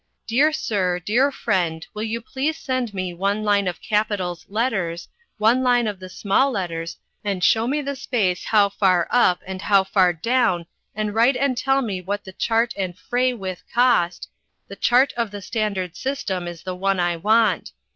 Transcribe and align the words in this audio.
Dear 0.25 0.51
Sir 0.51 0.97
Dear 0.97 1.31
Friend 1.31 1.85
you 1.95 2.19
will 2.21 2.25
please 2.25 2.57
Send 2.57 2.91
me 2.91 3.13
one 3.13 3.43
line 3.43 3.67
of 3.67 3.79
capitals 3.83 4.47
letters 4.49 5.07
one 5.37 5.61
line 5.61 5.85
of 5.85 5.99
the 5.99 6.09
small 6.09 6.49
letters 6.49 6.97
and 7.23 7.43
Show 7.43 7.67
me 7.67 7.83
the 7.83 7.95
space 7.95 8.45
how 8.45 8.69
far 8.69 9.07
up 9.11 9.41
and 9.45 9.61
how 9.61 9.83
far 9.83 10.11
down 10.11 10.65
and 10.95 11.13
write 11.13 11.37
& 11.55 11.55
tell 11.55 11.83
me 11.83 12.01
what 12.01 12.23
the 12.23 12.33
chart 12.33 12.73
and 12.75 12.97
frey 12.97 13.31
with 13.31 13.61
cost, 13.71 14.27
the 14.67 14.75
chart 14.75 15.13
of 15.17 15.29
the 15.29 15.39
Standard 15.39 15.95
System 15.95 16.47
is 16.47 16.63
the 16.63 16.75
one 16.75 16.99
I 16.99 17.15
want. 17.15 17.71